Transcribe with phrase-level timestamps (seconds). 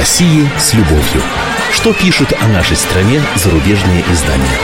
[0.00, 1.20] России с любовью.
[1.72, 4.56] Что пишут о нашей стране зарубежные издания?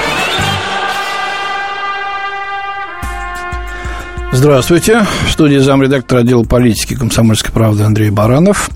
[4.32, 5.04] Здравствуйте.
[5.26, 8.70] В студии замредактора отдела политики комсомольской правды Андрей Баранов.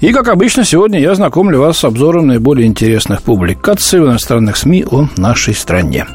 [0.00, 4.86] И, как обычно, сегодня я знакомлю вас с обзором наиболее интересных публикаций в иностранных СМИ
[4.90, 6.08] о нашей стране.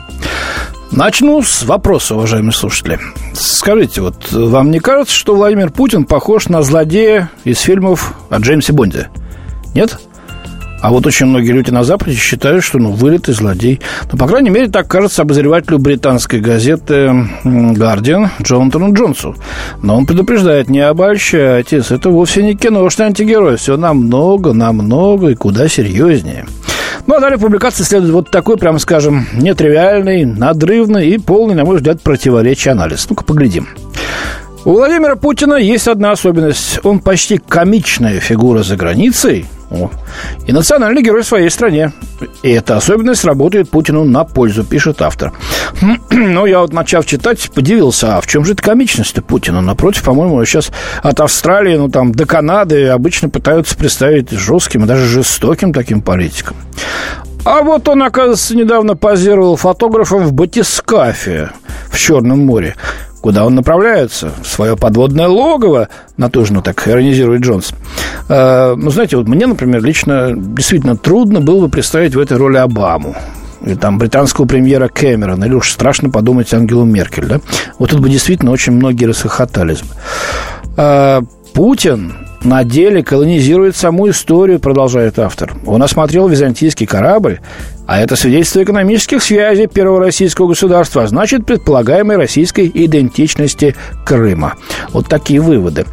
[0.92, 3.00] Начну с вопроса, уважаемые слушатели.
[3.34, 8.74] Скажите, вот вам не кажется, что Владимир Путин похож на злодея из фильмов о Джеймсе
[8.74, 9.08] Бонде?
[9.76, 10.00] Нет?
[10.82, 13.82] А вот очень многие люди на Западе считают, что ну, вылитый злодей.
[14.12, 19.36] Ну, по крайней мере, так кажется обозревателю британской газеты «Гардиан» Джонатану Джонсу.
[19.82, 23.58] Но он предупреждает, не обольщайтесь, это вовсе не киношный антигерой.
[23.58, 26.46] Все намного, намного и куда серьезнее.
[27.08, 31.78] Ну, а далее публикация следует вот такой, прямо скажем, нетривиальный, надрывный и полный, на мой
[31.78, 33.08] взгляд, противоречий анализ.
[33.10, 33.68] Ну-ка, поглядим.
[34.66, 36.80] У Владимира Путина есть одна особенность.
[36.84, 39.90] Он почти комичная фигура за границей о,
[40.46, 41.92] и национальный герой в своей стране.
[42.44, 45.34] И эта особенность работает Путину на пользу, пишет автор.
[46.26, 49.62] Ну, я вот, начав читать, подивился, а в чем же это комичность-то Путина?
[49.62, 55.06] Напротив, по-моему, сейчас от Австралии, ну, там, до Канады обычно пытаются представить жестким и даже
[55.06, 56.58] жестоким таким политиком.
[57.46, 61.52] А вот он, оказывается, недавно позировал фотографом в батискафе
[61.92, 62.76] в Черном море.
[63.26, 64.32] Куда он направляется?
[64.44, 67.72] В свое подводное логово, натужно так иронизирует Джонс.
[68.30, 72.58] Э, ну, знаете, вот мне, например, лично действительно трудно было бы представить в этой роли
[72.58, 73.16] Обаму
[73.66, 77.40] или там британского премьера Кэмерона, или уж страшно подумать Ангелу Меркель, да?
[77.80, 79.88] Вот тут бы действительно очень многие расхохотались бы.
[80.78, 81.24] А,
[81.56, 85.54] Путин на деле колонизирует саму историю, продолжает автор.
[85.66, 87.40] Он осмотрел византийский корабль,
[87.88, 94.54] а это свидетельство экономических связей первого российского государства, а значит, предполагаемой российской идентичности Крыма.
[94.90, 95.86] Вот такие выводы.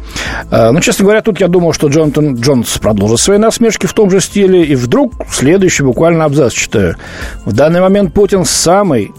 [0.51, 4.09] А, ну, честно говоря, тут я думал, что Джонатан Джонс продолжит свои насмешки в том
[4.09, 6.95] же стиле, и вдруг следующий буквально абзац читаю.
[7.45, 9.11] В данный момент Путин самый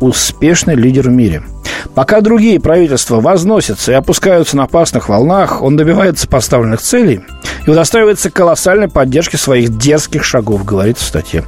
[0.00, 1.42] успешный лидер в мире–
[1.98, 7.22] Пока другие правительства возносятся и опускаются на опасных волнах, он добивается поставленных целей
[7.66, 11.42] и удостаивается колоссальной поддержки своих дерзких шагов, говорится в статье.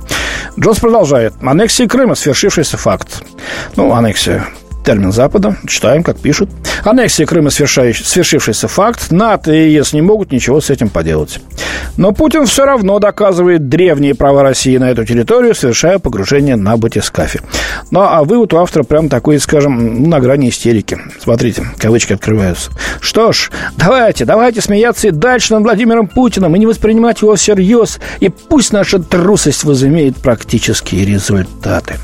[0.58, 1.34] Джонс продолжает.
[1.40, 3.22] Аннексия Крыма– свершившийся факт.
[3.76, 4.48] Ну, аннексия
[4.84, 5.56] термин Запада.
[5.66, 6.50] Читаем, как пишут.
[6.84, 9.10] Аннексия Крыма– свершившийся факт.
[9.10, 11.40] НАТО и ЕС не могут ничего с этим поделать.
[11.96, 17.40] Но Путин все равно доказывает древние права России на эту территорию, совершая погружение на батискафе.
[17.90, 20.98] Ну, а вывод у автора прям такой, скажем, на грани истерики.
[21.20, 22.70] Смотрите, кавычки открываются.
[23.00, 28.00] Что ж, давайте, давайте смеяться и дальше над Владимиром Путиным и не воспринимать его всерьез.
[28.20, 31.96] И пусть наша трусость возымеет практические результаты.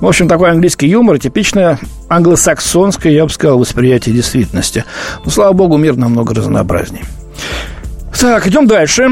[0.00, 1.78] В общем, такой английский юмор, типичное
[2.08, 4.84] англосаксонское, я бы сказал, восприятие действительности.
[5.24, 7.04] Но, слава богу, мир намного разнообразнее.
[8.18, 9.08] Так, идем дальше.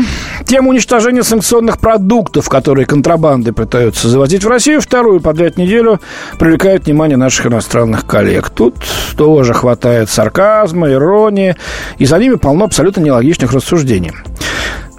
[0.47, 6.01] Тема уничтожения санкционных продуктов, которые контрабанды пытаются завозить в Россию, вторую подряд неделю
[6.39, 8.51] привлекает внимание наших иностранных коллег.
[8.51, 8.77] Тут
[9.17, 11.57] тоже хватает сарказма, иронии,
[11.99, 14.13] и за ними полно абсолютно нелогичных рассуждений.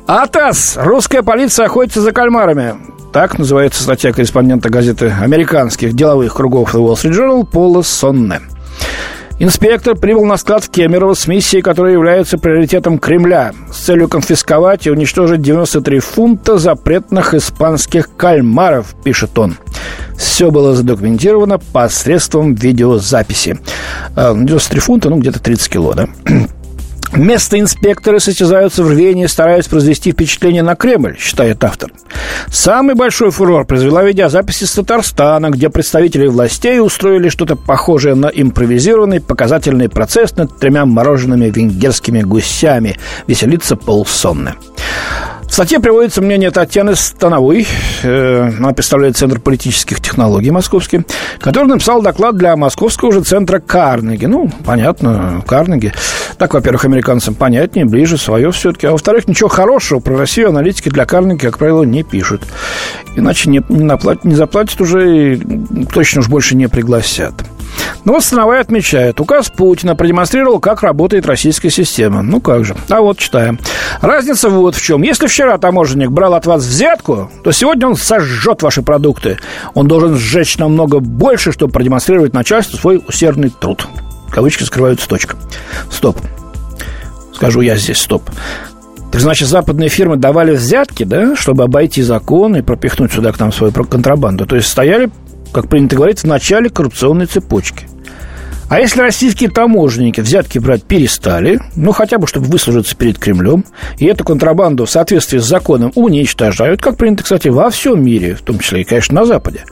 [0.08, 0.78] АТАС!
[0.82, 2.76] Русская полиция охотится за кальмарами.
[3.14, 8.42] Так называется статья корреспондента газеты американских деловых кругов The Wall Street Journal Пола Сонне.
[9.40, 14.86] Инспектор прибыл на склад в Кемерово с миссией, которая является приоритетом Кремля, с целью конфисковать
[14.86, 19.58] и уничтожить 93 фунта запретных испанских кальмаров, пишет он.
[20.16, 23.60] Все было задокументировано посредством видеозаписи.
[24.16, 26.08] 93 а, фунта, ну, где-то 30 кило, да?
[27.14, 31.92] Место инспекторы состязаются в рвении, стараясь произвести впечатление на Кремль, считает автор.
[32.50, 39.20] Самый большой фурор произвела видеозапись из Татарстана, где представители властей устроили что-то похожее на импровизированный
[39.20, 42.98] показательный процесс над тремя мороженными венгерскими гусями.
[43.28, 44.54] Веселится полсонны.
[45.52, 47.68] В статье приводится мнение Татьяны Становой,
[48.04, 51.02] э, она представляет Центр политических технологий московский,
[51.42, 54.28] который написал доклад для московского же центра Карнеги.
[54.28, 55.92] Ну, понятно, Карнеги.
[56.38, 58.88] Так, во-первых, американцам понятнее, ближе, свое все-таки.
[58.88, 62.44] А во-вторых, ничего хорошего про Россию аналитики для Карнеги, как правило, не пишут.
[63.18, 67.34] Иначе не, не, наплатят, не заплатят уже и точно уж больше не пригласят.
[68.04, 72.22] Но вот Становая отмечает, указ Путина продемонстрировал, как работает российская система.
[72.22, 72.76] Ну как же.
[72.90, 73.60] А вот читаем.
[74.02, 75.02] Разница вот в чем.
[75.04, 79.38] Если вчера таможенник брал от вас взятку, то сегодня он сожжет ваши продукты.
[79.74, 83.88] Он должен сжечь намного больше, чтобы продемонстрировать начальству свой усердный труд.
[84.32, 85.36] Кавычки скрываются точка.
[85.92, 86.18] Стоп.
[87.34, 88.24] Скажу я здесь стоп.
[89.14, 93.74] Значит, западные фирмы давали взятки, да, чтобы обойти закон и пропихнуть сюда к нам свою
[93.74, 94.46] контрабанду.
[94.46, 95.10] То есть стояли
[95.52, 97.88] как принято говорить, в начале коррупционной цепочки.
[98.72, 103.66] А если российские таможенники взятки брать перестали, ну, хотя бы, чтобы выслужиться перед Кремлем,
[103.98, 108.42] и эту контрабанду в соответствии с законом уничтожают, как принято, кстати, во всем мире, в
[108.44, 109.66] том числе и, конечно, на Западе,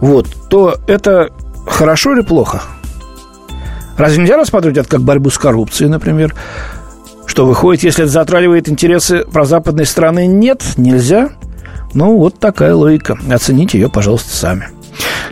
[0.00, 1.28] вот, то это
[1.64, 2.62] хорошо или плохо?
[3.96, 6.34] Разве нельзя рассматривать это как борьбу с коррупцией, например?
[7.24, 10.26] Что выходит, если это затрагивает интересы прозападной страны?
[10.26, 11.30] Нет, нельзя.
[11.94, 13.16] Ну, вот такая логика.
[13.30, 14.68] Оцените ее, пожалуйста, сами.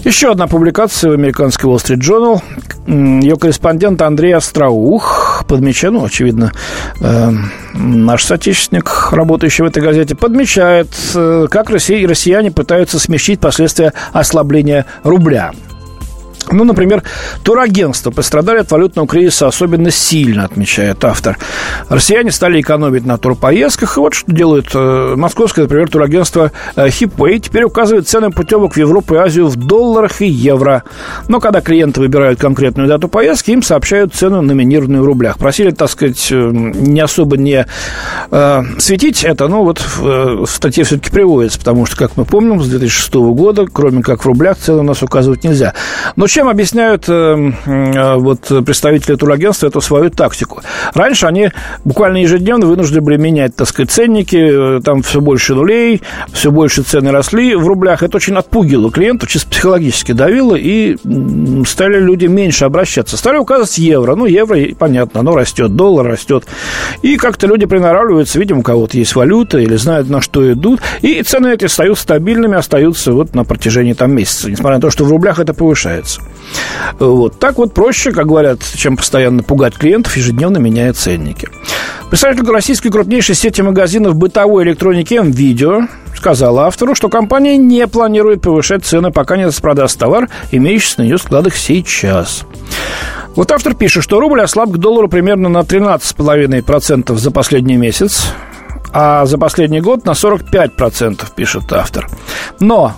[0.07, 2.41] Еще одна публикация в американской Wall Street Journal.
[3.21, 6.53] Ее корреспондент Андрей Остроух подмечает, ну, очевидно,
[7.01, 7.31] э,
[7.75, 10.87] наш соотечественник, работающий в этой газете, подмечает,
[11.17, 15.51] э, как Россия, россияне пытаются смягчить последствия ослабления рубля.
[16.53, 17.03] Ну, например,
[17.43, 21.39] турагентства пострадали от валютного кризиса особенно сильно, отмечает автор.
[21.89, 23.97] Россияне стали экономить на турпоездках.
[23.97, 26.91] И вот что делает э, московское, например, турагентство э.
[26.91, 30.85] Теперь указывает цены путевок в Европу и Азию в долларах и евро.
[31.29, 35.39] Но когда клиенты выбирают конкретную дату поездки, им сообщают цену, номинированную в рублях.
[35.39, 37.67] Просили, так сказать, э, не особо не
[38.31, 42.25] э, светить это, но вот в, э, в статье все-таки приводится, потому что, как мы
[42.25, 45.75] помним, с 2006 года, кроме как в рублях, цены у нас указывать нельзя.
[46.17, 50.63] Но чем объясняют э, э, вот представители турагентства эту свою тактику?
[50.95, 51.51] Раньше они
[51.85, 56.03] буквально ежедневно вынуждены были менять, так сказать, ценники, э, там все больше нулей,
[56.33, 58.03] все больше цены росли в рублях.
[58.03, 60.97] Это очень отпугивало клиентов, чисто психологически давило, и
[61.67, 63.17] стали люди меньше обращаться.
[63.17, 64.15] Стали указывать евро.
[64.15, 66.45] Ну, евро, понятно, оно растет, доллар растет.
[67.03, 71.23] И как-то люди приноравливаются, видимо, у кого-то есть валюта или знают, на что идут, и
[71.23, 75.11] цены эти остаются стабильными, остаются вот на протяжении там месяца, несмотря на то, что в
[75.11, 76.21] рублях это повышается.
[76.99, 77.39] Вот.
[77.39, 81.49] Так вот проще, как говорят, чем постоянно пугать клиентов, ежедневно меняя ценники.
[82.11, 88.85] Представитель российской крупнейшей сети магазинов бытовой электроники МВидео сказал автору, что компания не планирует повышать
[88.85, 92.45] цены, пока не распродаст товар, имеющийся на ее складах сейчас.
[93.35, 98.33] Вот автор пишет, что рубль ослаб к доллару примерно на 13,5% за последний месяц,
[98.93, 102.09] а за последний год на 45%, пишет автор.
[102.61, 102.95] Но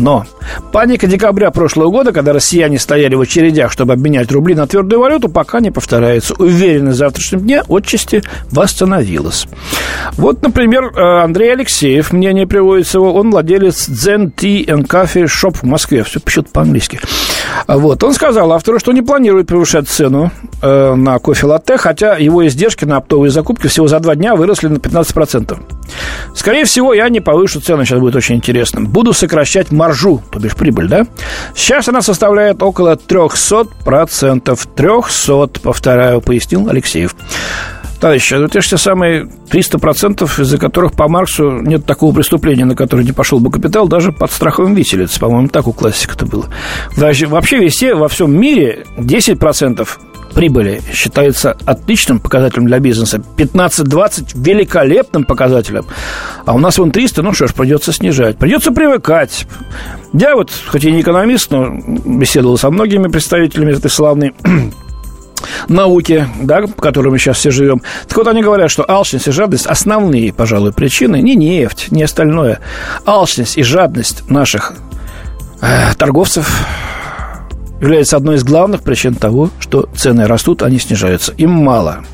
[0.00, 0.26] но
[0.72, 5.28] паника декабря прошлого года, когда россияне стояли в очередях, чтобы обменять рубли на твердую валюту,
[5.28, 6.34] пока не повторяется.
[6.38, 9.46] Уверенность в завтрашнем дне отчасти восстановилась.
[10.12, 15.54] Вот, например, э, Андрей Алексеев, мнение приводится его, он владелец Zen Tea and Coffee Shop
[15.54, 17.00] в Москве, все почему по-английски.
[17.68, 20.30] Вот, он сказал автору, что не планирует повышать цену
[20.62, 24.76] э, на кофе-латте, хотя его издержки на оптовые закупки всего за два дня выросли на
[24.76, 25.58] 15%.
[26.34, 28.82] Скорее всего, я не повышу цену, сейчас будет очень интересно.
[28.82, 31.06] Буду сокращать маржу, то бишь прибыль, да?
[31.54, 34.58] Сейчас она составляет около 300%.
[34.76, 37.14] 300, повторяю, пояснил Алексеев.
[38.00, 42.74] Товарищи, ну это же те самые 300%, из-за которых по Марксу нет такого преступления, на
[42.74, 45.20] которое не пошел бы капитал, даже под страхом виселицы.
[45.20, 46.46] По-моему, так у классика-то было.
[46.96, 49.86] Вообще везде, во всем мире 10%
[50.34, 53.22] прибыли считается отличным показателем для бизнеса.
[53.36, 55.86] 15-20 великолепным показателем.
[56.44, 58.38] А у нас вон 300, ну что ж, придется снижать.
[58.38, 59.46] Придется привыкать.
[60.12, 64.34] Я вот, хоть и не экономист, но беседовал со многими представителями этой славной
[65.68, 67.82] науки, да, по которой мы сейчас все живем.
[68.08, 72.60] Так вот, они говорят, что алчность и жадность– основные, пожалуй, причины, не нефть, не остальное.
[73.04, 74.74] Алчность и жадность наших
[75.60, 76.50] э, торговцев
[77.80, 81.32] является одной из главных причин того, что цены растут, а не снижаются.
[81.38, 82.04] Им мало.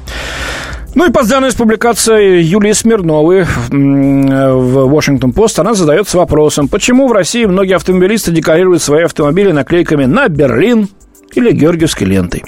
[0.94, 7.12] Ну и по данной публикации Юлии Смирновой в Washington Post она задается вопросом, почему в
[7.12, 10.88] России многие автомобилисты декорируют свои автомобили наклейками на Берлин
[11.34, 12.44] или Георгиевской лентой.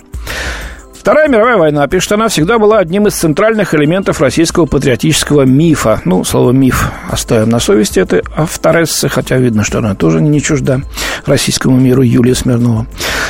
[0.99, 6.03] Вторая мировая война, пишет она, всегда была одним из центральных элементов российского патриотического мифа.
[6.05, 10.81] Ну, слово «миф» оставим на совести этой авторессы, хотя видно, что она тоже не чужда
[11.25, 12.87] российскому миру Юлия Смирнова.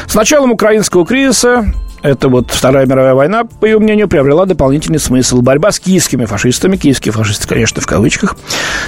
[0.06, 1.66] С началом украинского кризиса
[2.02, 5.42] это вот Вторая мировая война, по ее мнению, приобрела дополнительный смысл.
[5.42, 8.36] Борьба с киевскими фашистами, киевские фашисты, конечно, в кавычках,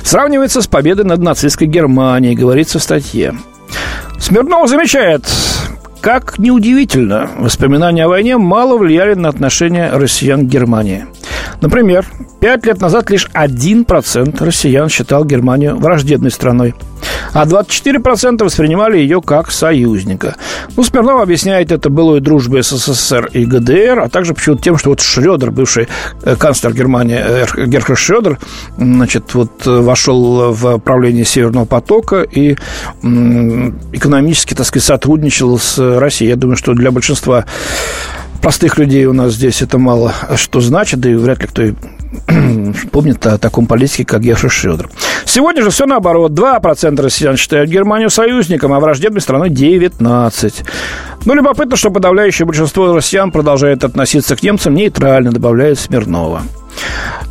[0.03, 3.35] сравнивается с победой над нацистской Германией, говорится в статье.
[4.19, 5.25] Смирнов замечает,
[6.01, 11.07] как неудивительно, воспоминания о войне мало влияли на отношения россиян к Германии.
[11.61, 12.07] Например,
[12.41, 16.75] пять лет назад лишь 1% россиян считал Германию враждебной страной–
[17.33, 20.37] а 24% воспринимали ее как союзника.
[20.77, 25.01] Ну, Смирнов объясняет это былой дружбой СССР и ГДР, а также почему-то тем, что вот
[25.01, 25.89] Шредер, бывший
[26.23, 28.39] э, канцлер Германии э, Герхард Шредер,
[28.77, 32.57] значит, вот э, вошел в правление Северного потока и
[33.03, 36.31] экономически, так сказать, сотрудничал с Россией.
[36.31, 37.45] Я думаю, что для большинства
[38.43, 41.63] простых людей у нас здесь это мало что значит, да и вряд ли кто
[42.91, 44.89] помнят о таком политике, как Герша Шредер.
[45.25, 46.33] Сегодня же все наоборот.
[46.33, 50.65] 2% россиян считают Германию союзником, а враждебной страной 19%.
[51.25, 56.43] Но любопытно, что подавляющее большинство россиян продолжает относиться к немцам нейтрально, добавляет Смирнова.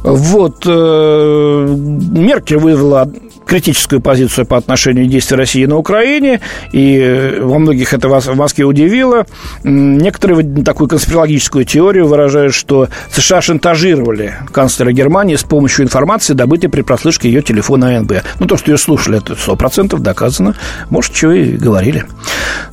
[0.04, 0.64] Вот.
[0.66, 3.10] Э, Меркель вывела
[3.50, 6.40] критическую позицию по отношению к действий России на Украине,
[6.72, 9.26] и э, во многих это вас в Москве удивило.
[9.64, 16.84] Некоторые такую конспирологическую теорию выражают, что США шантажировали канцлера Германии с помощью информации, добытой при
[16.84, 18.14] прослушке ее телефона АНБ.
[18.40, 20.56] Ну, то, что ее слушали, это сто процентов доказано.
[20.92, 22.06] Может, чего и говорили.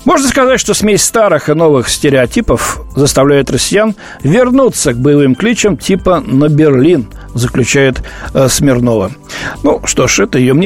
[0.04, 6.20] Можно сказать, что смесь старых и новых стереотипов заставляет россиян вернуться к боевым кличам типа
[6.20, 8.02] «на Берлин», заключает
[8.34, 9.12] э, Смирнова.
[9.62, 10.65] Ну, что ж, это ее мнение.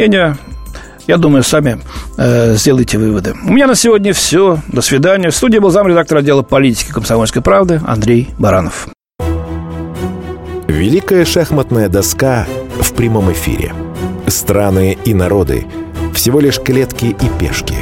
[1.06, 1.80] Я думаю, сами
[2.18, 3.34] э, сделайте выводы.
[3.44, 4.58] У меня на сегодня все.
[4.68, 5.30] До свидания.
[5.30, 8.88] В студии был замредактор отдела политики комсомольской правды Андрей Баранов.
[10.68, 12.46] Великая шахматная доска
[12.80, 13.72] в прямом эфире.
[14.28, 15.66] Страны и народы–
[16.14, 17.74] всего лишь клетки и пешки.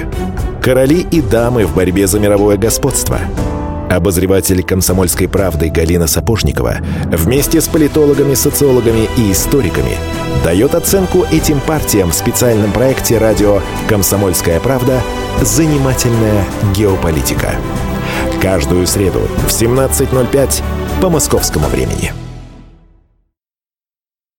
[0.62, 3.18] Короли и дамы в борьбе за мировое господство–
[3.90, 9.96] Обозреватель «Комсомольской правды» Галина Сапожникова вместе с политологами, социологами и историками
[10.44, 15.00] дает оценку этим партиям в специальном проекте радио «Комсомольская правда.
[15.40, 16.44] Занимательная
[16.76, 17.54] геополитика».
[18.42, 20.62] Каждую среду в 17.05
[21.00, 22.12] по московскому времени.